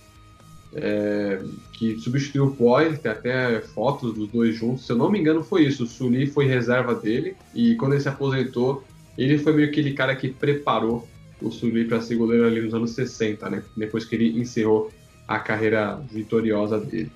[0.73, 1.41] é,
[1.73, 5.43] que substituiu o Poi, tem até fotos dos dois juntos, se eu não me engano
[5.43, 8.83] foi isso, o Suli foi reserva dele, e quando ele se aposentou,
[9.17, 11.07] ele foi meio que aquele cara que preparou
[11.41, 13.63] o Suli para ser goleiro ali nos anos 60, né?
[13.75, 14.91] Depois que ele encerrou
[15.27, 17.11] a carreira vitoriosa dele.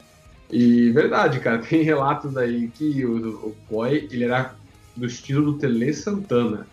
[0.52, 4.56] E verdade, cara, tem relatos aí que o, o ele era
[4.96, 6.68] do estilo do Tele Santana.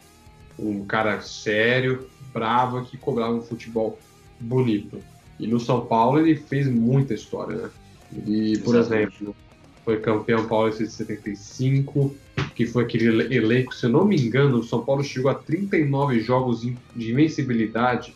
[0.58, 3.98] Um cara sério, bravo, que cobrava um futebol
[4.38, 5.00] bonito.
[5.40, 7.70] E no São Paulo ele fez muita história, né?
[8.12, 9.14] Ele, por Exatamente.
[9.16, 9.36] exemplo,
[9.84, 12.14] foi campeão paulista de 75,
[12.54, 16.20] que foi aquele elenco, se eu não me engano, o São Paulo chegou a 39
[16.20, 18.14] jogos de invencibilidade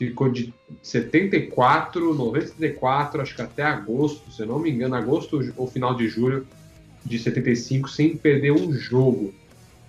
[0.00, 5.66] ficou de 74, 94, acho que até agosto, se eu não me engano, agosto ou
[5.66, 6.46] final de julho
[7.04, 9.34] de 75, sem perder um jogo.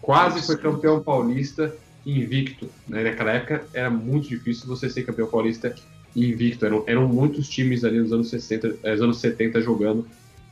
[0.02, 1.74] Quase foi campeão paulista
[2.06, 2.68] invicto.
[2.90, 3.04] Né?
[3.04, 5.74] Naquela época era muito difícil você ser campeão paulista
[6.16, 6.66] invicto.
[6.66, 10.08] Eram, eram muitos times ali nos anos 60, eh, anos 70 jogando.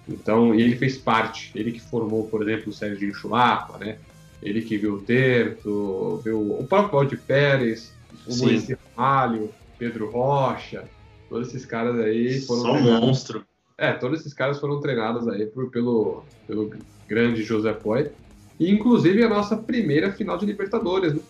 [0.07, 1.51] Então, e ele fez parte.
[1.55, 3.97] Ele que formou, por exemplo, o Sérgio Chulapa, né?
[4.41, 7.93] Ele que viu o Terto, viu o próprio Valde Pérez,
[8.25, 10.85] o Maurício Ramalho, Pedro Rocha,
[11.29, 12.61] todos esses caras aí foram.
[12.61, 13.45] Só um monstro.
[13.77, 16.71] É, todos esses caras foram treinados aí por, pelo, pelo
[17.07, 18.11] grande José Poi.
[18.59, 21.21] E inclusive a nossa primeira final de Libertadores, né?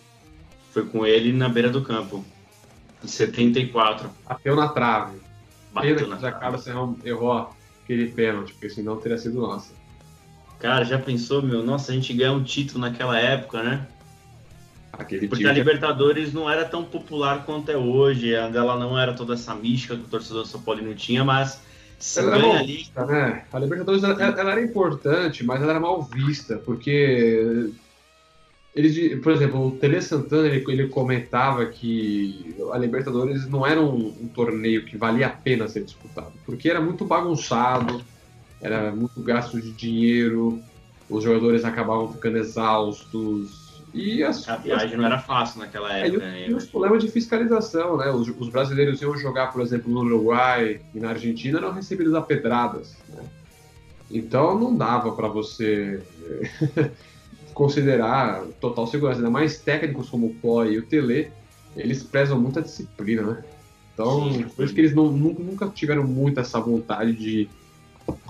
[0.72, 2.24] Foi com ele na beira do campo.
[3.02, 4.10] Em 74.
[4.28, 5.18] Bateu na trave.
[5.72, 6.40] Bateu Pena na que trave.
[6.40, 6.66] Carlos
[7.04, 7.50] errou,
[7.82, 9.72] aquele pênalti, porque senão teria sido nossa.
[10.58, 11.62] Cara, já pensou, meu?
[11.62, 13.86] Nossa, a gente ganhou um título naquela época, né?
[14.92, 19.34] Aquele Porque a Libertadores não era tão popular quanto é hoje, ela não era toda
[19.34, 21.62] essa mística que o torcedor São Paulo não tinha, mas
[21.98, 22.76] se ela ganha ali...
[22.76, 23.44] Vista, né?
[23.50, 27.70] A Libertadores ela, ela, era importante, mas ela era mal vista, porque
[28.74, 34.08] ele, por exemplo, o Tele Santana ele, ele comentava que a Libertadores não era um,
[34.08, 38.00] um, torneio que valia a pena ser disputado, porque era muito bagunçado,
[38.60, 40.60] era muito gasto de dinheiro,
[41.08, 43.60] os jogadores acabavam ficando exaustos,
[43.92, 44.96] e as, a viagem as...
[44.96, 46.24] não era fácil naquela época.
[46.24, 48.08] É, e, os problemas de fiscalização, né?
[48.10, 52.22] Os, os, brasileiros iam jogar, por exemplo, no Uruguai e na Argentina, eram recebidos a
[52.22, 52.96] pedradas.
[53.08, 53.24] Né?
[54.10, 56.00] Então não dava para você
[57.60, 59.18] considerar total segurança.
[59.18, 61.30] Ainda mais técnicos como o Pó e o Tele,
[61.76, 63.44] eles prezam muita disciplina, né?
[63.92, 64.44] Então, Sim.
[64.56, 67.50] por isso que eles não, nunca tiveram muito essa vontade de,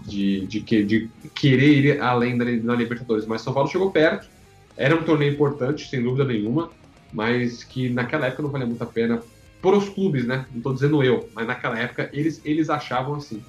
[0.04, 3.24] de, de, de, de querer ir além da, da Libertadores.
[3.24, 4.28] Mas São Paulo chegou perto
[4.76, 6.70] era um torneio importante, sem dúvida nenhuma,
[7.12, 9.22] mas que naquela época não valia muito a pena
[9.62, 10.46] para os clubes, né?
[10.50, 13.40] Não estou dizendo eu, mas naquela época eles, eles achavam assim.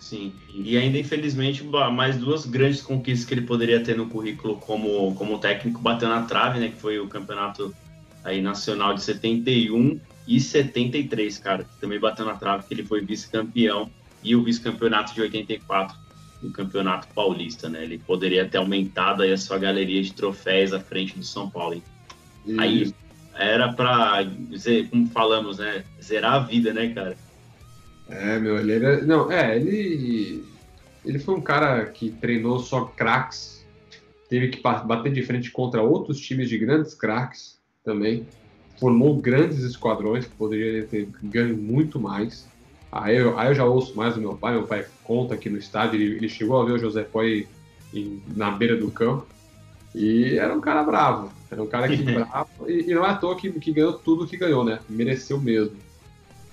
[0.00, 5.14] Sim, e ainda infelizmente mais duas grandes conquistas que ele poderia ter no currículo como,
[5.14, 6.68] como técnico bateu na trave, né?
[6.68, 7.74] Que foi o campeonato
[8.24, 13.04] aí nacional de 71 e 73, cara, que também bateu na trave, que ele foi
[13.04, 13.90] vice-campeão
[14.22, 15.96] e o vice-campeonato de 84
[16.40, 17.82] do Campeonato Paulista, né?
[17.82, 21.74] Ele poderia ter aumentado aí a sua galeria de troféus à frente do São Paulo.
[21.74, 21.82] Hein?
[22.58, 22.94] Aí
[23.34, 24.24] era para,
[24.90, 25.84] como falamos, né?
[26.02, 27.16] Zerar a vida, né, cara?
[28.10, 29.02] É, meu, ele era.
[29.02, 30.44] Não, é, ele.
[31.04, 33.66] Ele foi um cara que treinou só craques,
[34.28, 38.26] teve que bater de frente contra outros times de grandes craques também.
[38.78, 42.46] Formou grandes esquadrões que poderia ter ganho muito mais.
[42.92, 45.58] Aí eu, aí eu já ouço mais do meu pai, meu pai conta aqui no
[45.58, 47.46] estádio, ele, ele chegou a ver o José Poi
[47.94, 49.26] em, na beira do campo,
[49.94, 53.16] e era um cara bravo, era um cara que bravo, e, e, não é à
[53.16, 54.80] toa que, que ganhou tudo que ganhou, né?
[54.88, 55.76] Mereceu mesmo.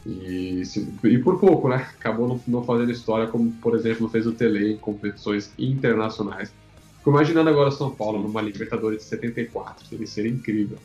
[0.07, 1.85] E, se, e por pouco, né?
[1.99, 6.53] Acabou não, não, fazendo história, como por exemplo fez o Tele em competições internacionais.
[6.99, 10.77] Fico imaginando agora São Paulo numa Libertadores de 74, seria, seria incrível.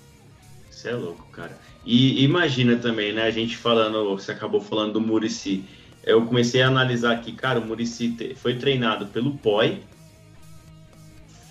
[0.68, 1.56] Isso é louco, cara.
[1.86, 3.22] E imagina também, né?
[3.22, 5.64] A gente falando, você acabou falando do Murici.
[6.02, 9.84] Eu comecei a analisar aqui, cara, o Murici foi treinado pelo POI,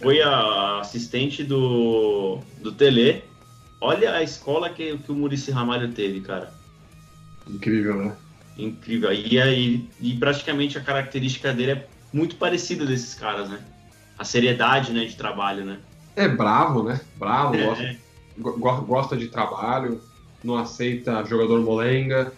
[0.02, 3.24] foi a assistente do, do Tele.
[3.80, 6.61] Olha a escola que, que o Murici Ramalho teve, cara.
[7.48, 8.16] Incrível, né?
[8.58, 9.12] Incrível.
[9.12, 13.60] E, aí, e praticamente a característica dele é muito parecida desses caras, né?
[14.18, 15.80] A seriedade né, de trabalho, né?
[16.16, 17.00] É bravo, né?
[17.18, 17.98] Bravo, é.
[18.38, 20.02] gosta, gosta de trabalho
[20.44, 22.34] não aceita jogador molenga,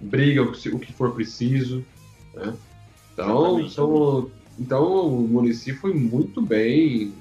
[0.00, 1.84] briga o que for preciso.
[2.34, 2.54] Né?
[3.12, 7.14] Então, então, então o Murici foi muito bem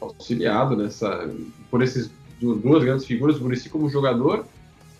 [0.00, 1.30] auxiliado nessa
[1.70, 4.46] por esses duas grandes figuras, o Murici como jogador,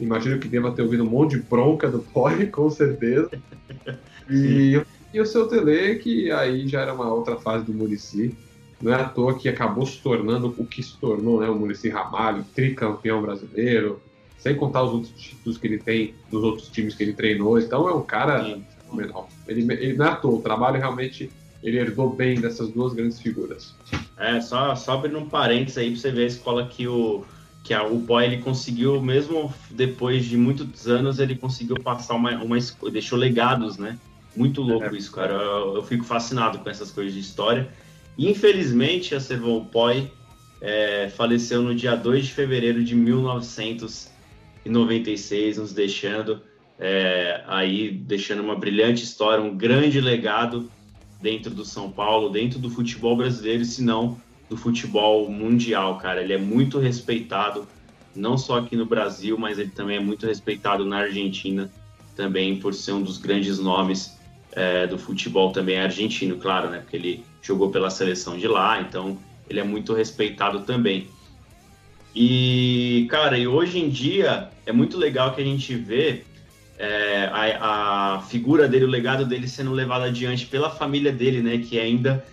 [0.01, 3.31] imagino que deva ter ouvido um monte de bronca do Poli, com certeza.
[4.29, 4.81] E,
[5.13, 8.35] e o seu Tele, que aí já era uma outra fase do Murici.
[8.81, 11.49] Não é à toa que acabou se tornando o que se tornou, né?
[11.49, 14.01] O Murici Ramalho, tricampeão brasileiro,
[14.39, 17.59] sem contar os outros títulos que ele tem nos outros times que ele treinou.
[17.59, 19.29] Então é um cara fenomenal.
[19.47, 21.31] Ele, ele não é à toa, o trabalho realmente
[21.63, 23.75] ele herdou bem dessas duas grandes figuras.
[24.17, 27.25] É, só, só abrindo um parênteses aí pra você ver a escola que o,
[27.63, 32.33] que a, o Poi ele conseguiu, mesmo depois de muitos anos, ele conseguiu passar uma,
[32.43, 32.57] uma
[32.91, 33.99] deixou legados, né?
[34.35, 34.99] Muito louco é.
[34.99, 35.35] isso, cara.
[35.35, 37.69] Eu, eu, fico fascinado com essas coisas de história.
[38.17, 40.11] Infelizmente, a Servão Poi
[40.61, 44.09] é, faleceu no dia 2 de fevereiro de 1900
[44.65, 46.43] em 96, nos deixando
[46.79, 50.71] é, aí, deixando uma brilhante história, um grande legado
[51.21, 54.19] dentro do São Paulo, dentro do futebol brasileiro, se não
[54.51, 56.21] do futebol mundial, cara.
[56.21, 57.67] Ele é muito respeitado,
[58.15, 61.71] não só aqui no Brasil, mas ele também é muito respeitado na Argentina,
[62.17, 64.19] também por ser um dos grandes nomes
[64.53, 66.81] é, do futebol também argentino, claro, né?
[66.81, 69.17] Porque ele jogou pela seleção de lá, então
[69.49, 71.07] ele é muito respeitado também.
[72.13, 76.25] E, cara, e hoje em dia é muito legal que a gente vê
[76.77, 81.59] é, a, a, figura dele, o legado dele sendo levado adiante pela família dele, né?
[81.59, 82.25] Que ainda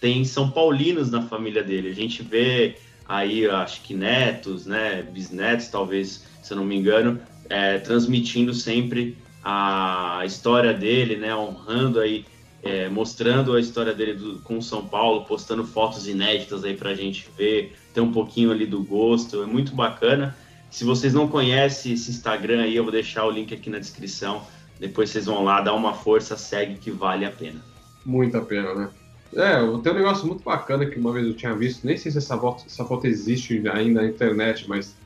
[0.00, 1.90] tem São Paulinos na família dele.
[1.90, 2.76] A gente vê
[3.08, 5.02] aí, acho que netos, né?
[5.02, 11.34] Bisnetos, talvez, se eu não me engano, é, transmitindo sempre a história dele, né?
[11.34, 12.24] Honrando aí,
[12.62, 16.94] é, mostrando a história dele do, com São Paulo, postando fotos inéditas aí para a
[16.94, 19.42] gente ver, ter um pouquinho ali do gosto.
[19.42, 20.36] É muito bacana.
[20.68, 24.42] Se vocês não conhecem esse Instagram aí, eu vou deixar o link aqui na descrição.
[24.78, 27.64] Depois vocês vão lá, dá uma força, segue que vale a pena.
[28.04, 28.90] Muito a pena, né?
[29.34, 32.18] É, tem um negócio muito bacana que uma vez eu tinha visto, nem sei se
[32.18, 34.96] essa foto, essa foto existe ainda na internet, mas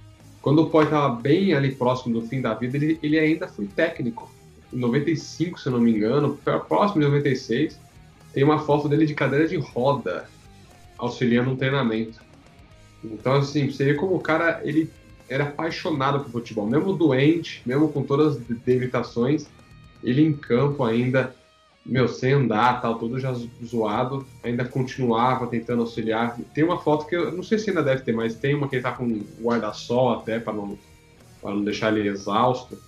[0.43, 3.67] quando o Poi estava bem ali próximo do fim da vida, ele, ele ainda foi
[3.67, 4.31] técnico.
[4.73, 7.79] Em 95, se eu não me engano, próximo de 96,
[8.33, 10.29] tem uma foto dele de cadeira de roda,
[10.97, 12.21] auxiliando um treinamento.
[13.03, 14.91] Então, assim, você vê como o cara, ele
[15.29, 19.47] era apaixonado por futebol, mesmo doente, mesmo com todas as debilitações,
[20.03, 21.35] ele em campo ainda,
[21.85, 26.39] meu, sem andar, tal, todo já zoado, ainda continuava tentando auxiliar.
[26.55, 28.77] Tem uma foto que eu não sei se ainda deve ter, mas tem uma que
[28.77, 30.79] ele tá com guarda-sol até para não,
[31.41, 32.79] pra não deixar ele exausto.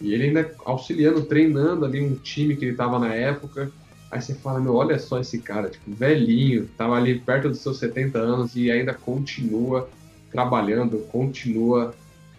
[0.00, 3.72] E ele ainda auxiliando, treinando ali um time que ele tava na época.
[4.10, 7.78] Aí você fala, meu, olha só esse cara, tipo, velhinho, tava ali perto dos seus
[7.78, 9.88] 70 anos e ainda continua
[10.30, 11.94] trabalhando, continua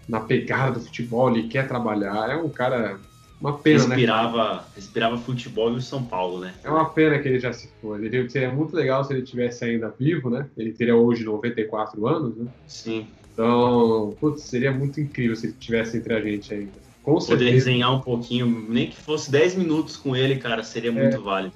[0.08, 2.30] na pegada do futebol, ele quer trabalhar.
[2.30, 3.00] É um cara.
[3.44, 4.62] Uma pena, respirava, né?
[4.74, 6.54] Respirava futebol no São Paulo, né?
[6.64, 8.06] É uma pena que ele já se foi.
[8.06, 10.48] Ele seria muito legal se ele tivesse ainda vivo, né?
[10.56, 12.48] Ele teria hoje 94 anos, né?
[12.66, 13.06] Sim.
[13.34, 16.72] Então, putz, seria muito incrível se ele tivesse entre a gente ainda.
[17.04, 17.52] Com Poder certeza.
[17.52, 21.56] resenhar um pouquinho, nem que fosse 10 minutos com ele, cara, seria muito é, válido.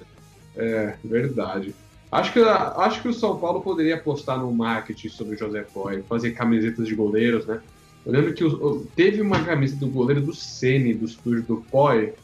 [0.54, 1.74] É, verdade.
[2.12, 6.02] Acho que, acho que o São Paulo poderia apostar no marketing sobre o José Poi,
[6.02, 7.62] fazer camisetas de goleiros, né?
[8.08, 12.14] Eu lembro que o, teve uma camisa do goleiro do Sene, do estúdio do Poi,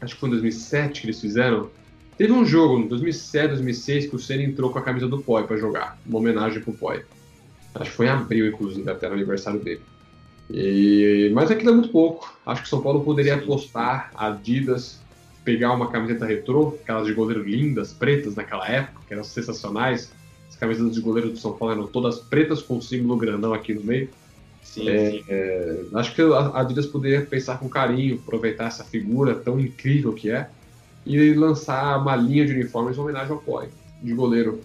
[0.00, 1.70] acho que foi em 2007 que eles fizeram.
[2.16, 5.42] Teve um jogo, em 2007, 2006, que o Sene entrou com a camisa do Poi
[5.42, 7.02] para jogar, uma homenagem pro Poi.
[7.74, 9.80] Acho que foi em abril, inclusive, até no aniversário dele.
[10.48, 12.32] E, mas aquilo é muito pouco.
[12.46, 15.00] Acho que o São Paulo poderia apostar, Adidas,
[15.44, 20.12] pegar uma camiseta retrô, aquelas de goleiro lindas, pretas naquela época, que eram sensacionais.
[20.48, 23.82] As camisetas de goleiro do São Paulo eram todas pretas com símbolo grandão aqui no
[23.82, 24.08] meio.
[24.62, 25.24] Sim, é, sim.
[25.28, 30.30] É, acho que a Adidas poderia pensar com carinho, aproveitar essa figura tão incrível que
[30.30, 30.48] é
[31.04, 33.68] e lançar uma linha de uniformes em homenagem ao Poi,
[34.02, 34.60] de goleiro.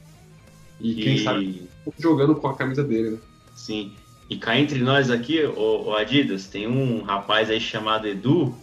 [0.79, 1.67] E, e, quem sabe
[1.99, 3.17] jogando com a camisa dele, né?
[3.55, 3.93] Sim.
[4.29, 8.53] E cá entre nós aqui, o, o Adidas, tem um rapaz aí chamado Edu,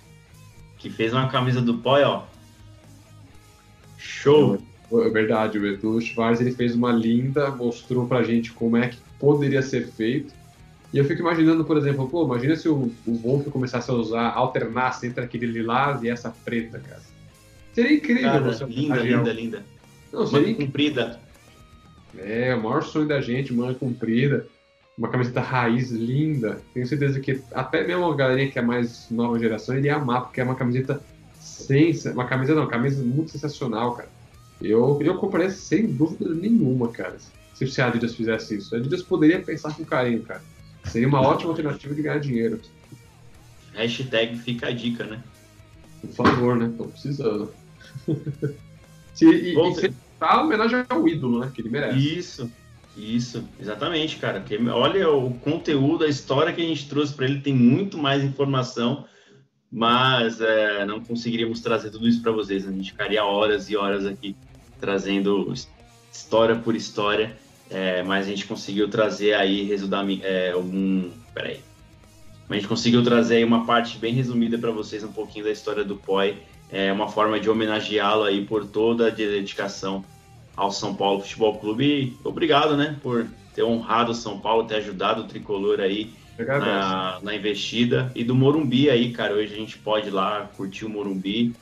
[0.79, 2.23] que fez uma camisa do Poi, ó.
[3.97, 4.59] Show!
[4.92, 8.99] É verdade, o Edu Schwarz ele fez uma linda, mostrou pra gente como é que
[9.18, 10.33] poderia ser feito.
[10.94, 14.33] E eu fico imaginando, por exemplo, pô, imagina se o, o Wolf começasse a usar,
[14.33, 17.02] alternasse entre aquele lilás e essa preta, cara.
[17.72, 18.22] Seria incrível.
[18.22, 19.64] Cara, você linda, linda, linda.
[20.12, 21.18] Não, seria comprida.
[22.16, 24.46] É, o maior sonho da gente, manga comprida
[24.96, 26.62] uma camiseta raiz linda.
[26.72, 30.40] Tenho certeza que até mesmo a galerinha que é mais nova geração iria amar, porque
[30.40, 31.02] é uma camiseta
[31.40, 31.92] sem.
[32.12, 34.09] Uma camisa não, camisa muito sensacional, cara.
[34.62, 37.16] Eu, eu compraria sem dúvida nenhuma, cara.
[37.52, 38.72] Se a Adidas fizesse isso.
[38.76, 40.54] A Adidas poderia pensar com carinho, cara.
[40.85, 42.61] Seria uma ótima alternativa de ganhar dinheiro.
[43.75, 45.23] Hashtag fica a dica, né?
[46.01, 46.73] Por favor, né?
[46.77, 47.53] Tô precisando.
[49.14, 51.51] se, e, Bom, e você tá homenagem ao ídolo, né?
[51.55, 51.99] Que ele merece.
[51.99, 52.51] Isso.
[52.97, 54.40] Isso, exatamente, cara.
[54.40, 58.23] Que, olha o conteúdo, a história que a gente trouxe para ele, tem muito mais
[58.23, 59.05] informação,
[59.70, 62.66] mas é, não conseguiríamos trazer tudo isso para vocês.
[62.66, 64.37] A gente ficaria horas e horas aqui
[64.81, 65.53] trazendo
[66.12, 67.37] história por história,
[67.70, 71.11] é, mas a gente conseguiu trazer aí, resumir é, algum.
[71.33, 71.61] Peraí.
[72.48, 75.83] A gente conseguiu trazer aí uma parte bem resumida para vocês, um pouquinho da história
[75.83, 76.37] do POI,
[76.71, 80.04] é uma forma de homenageá-lo aí por toda a dedicação
[80.56, 81.85] ao São Paulo Futebol Clube.
[81.85, 87.21] E obrigado, né, por ter honrado o São Paulo, ter ajudado o tricolor aí na,
[87.23, 88.10] na, investida.
[88.15, 89.35] E do Morumbi aí, cara.
[89.35, 91.54] Hoje a gente pode ir lá curtir o Morumbi.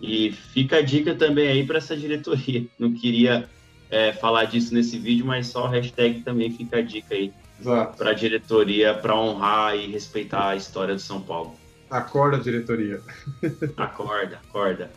[0.00, 2.64] E fica a dica também aí para essa diretoria.
[2.78, 3.48] Não queria
[3.94, 7.32] é, falar disso nesse vídeo, mas só hashtag também fica a dica aí
[7.96, 11.54] para a diretoria para honrar e respeitar a história do São Paulo.
[11.88, 13.00] Acorda, diretoria.
[13.76, 14.90] acorda, acorda.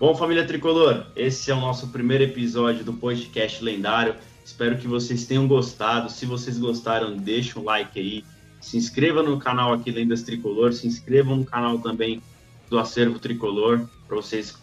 [0.00, 4.16] Bom, família tricolor, esse é o nosso primeiro episódio do podcast lendário.
[4.44, 6.10] Espero que vocês tenham gostado.
[6.10, 8.24] Se vocês gostaram, deixa um like aí.
[8.60, 12.20] Se inscreva no canal aqui Lendas Tricolor, se inscrevam no canal também
[12.68, 14.58] do Acervo Tricolor, para vocês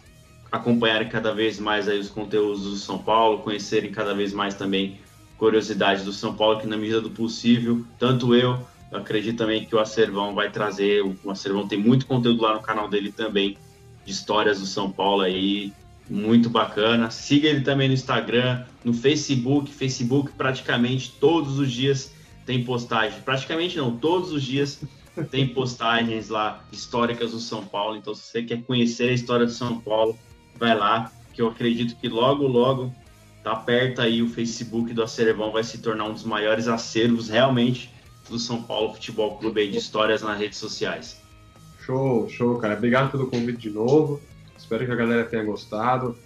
[0.56, 5.00] acompanharem cada vez mais aí os conteúdos do São Paulo, conhecerem cada vez mais também
[5.38, 8.58] curiosidades do São Paulo, que na medida do possível, tanto eu
[8.90, 12.62] Eu acredito também que o Acervão vai trazer, o Acervão tem muito conteúdo lá no
[12.62, 13.58] canal dele também,
[14.04, 15.72] de histórias do São Paulo aí,
[16.08, 17.10] muito bacana.
[17.10, 23.76] Siga ele também no Instagram, no Facebook, Facebook praticamente todos os dias tem postagem, praticamente
[23.76, 24.80] não, todos os dias
[25.32, 27.96] tem postagens lá históricas do São Paulo.
[27.96, 30.16] Então, se você quer conhecer a história do São Paulo,
[30.58, 32.92] vai lá, que eu acredito que logo, logo
[33.42, 37.92] tá perto aí o Facebook do Acervão vai se tornar um dos maiores acervos realmente
[38.28, 41.20] do São Paulo Futebol Clube aí de histórias nas redes sociais.
[41.84, 42.74] Show, show, cara.
[42.74, 44.20] Obrigado pelo convite de novo.
[44.58, 46.18] Espero que a galera tenha gostado.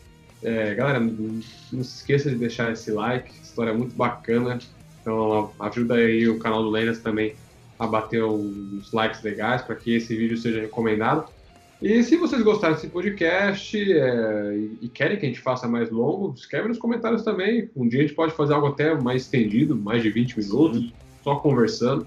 [0.43, 4.59] É, galera, não, não se esqueça de deixar esse like, história muito bacana.
[5.03, 7.35] Então ajuda aí o canal do Lendas também
[7.79, 11.31] a bater uns likes legais para que esse vídeo seja recomendado.
[11.83, 16.35] E se vocês gostaram desse podcast é, e querem que a gente faça mais longo,
[16.37, 17.71] escreve nos comentários também.
[17.75, 20.93] Um dia a gente pode fazer algo até mais estendido, mais de 20 minutos, Sim.
[21.25, 22.07] só conversando.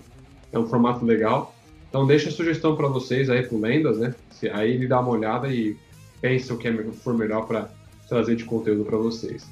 [0.51, 1.55] É um formato legal.
[1.89, 4.13] Então deixa a sugestão para vocês aí pro Lendas, né?
[4.51, 5.75] Aí ele dá uma olhada e
[6.21, 7.69] pensa o que é, for melhor para
[8.07, 9.47] trazer de conteúdo para vocês.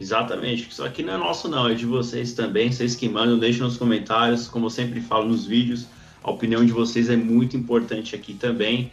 [0.00, 3.62] Exatamente, isso aqui não é nosso não, é de vocês também, vocês que mandam, deixem
[3.62, 5.86] nos comentários, como eu sempre falo nos vídeos,
[6.24, 8.90] a opinião de vocês é muito importante aqui também.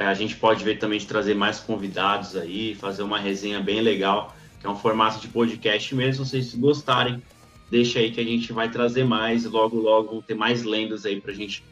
[0.00, 3.82] É, a gente pode ver também de trazer mais convidados aí, fazer uma resenha bem
[3.82, 7.22] legal, que é um formato de podcast mesmo, se vocês gostarem,
[7.70, 11.20] deixa aí que a gente vai trazer mais, logo logo vão ter mais lendas aí
[11.20, 11.62] pra gente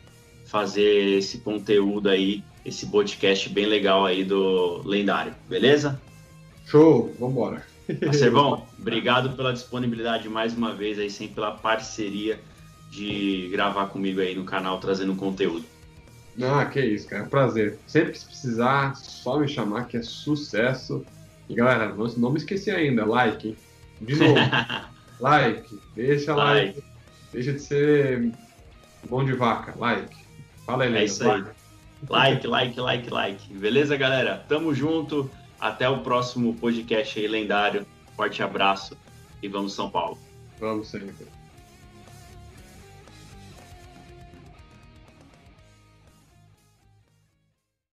[0.45, 5.99] fazer esse conteúdo aí, esse podcast bem legal aí do lendário, beleza?
[6.67, 7.65] Show, vambora.
[8.11, 12.39] Acervão, obrigado pela disponibilidade mais uma vez aí, sempre pela parceria
[12.91, 15.65] de gravar comigo aí no canal, trazendo conteúdo.
[16.43, 17.25] Ah, que isso, cara.
[17.25, 17.79] Prazer.
[17.87, 21.05] Sempre que precisar, só me chamar que é sucesso.
[21.49, 23.57] E galera, não me esqueci ainda, like, hein?
[24.01, 24.35] De novo.
[25.21, 26.77] like, deixa like.
[26.77, 26.89] like.
[27.33, 28.33] Deixa de ser
[29.09, 30.17] bom de vaca, like.
[30.65, 31.45] Fala aí, É isso aí.
[32.09, 33.55] Like, like, like, like.
[33.55, 34.45] Beleza, galera?
[34.49, 35.31] Tamo junto.
[35.59, 37.85] Até o próximo podcast aí lendário.
[38.17, 38.97] Forte abraço
[39.43, 40.19] e vamos São Paulo.
[40.61, 41.38] Vamos sempre.